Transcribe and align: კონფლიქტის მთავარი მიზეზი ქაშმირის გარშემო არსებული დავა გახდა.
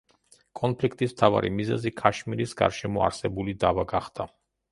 კონფლიქტის 0.59 1.11
მთავარი 1.17 1.51
მიზეზი 1.57 1.91
ქაშმირის 2.01 2.57
გარშემო 2.63 3.05
არსებული 3.09 3.55
დავა 3.65 3.87
გახდა. 3.93 4.27